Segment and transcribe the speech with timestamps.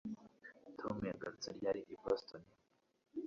[0.79, 2.41] Tom yagarutse ryari i Boston?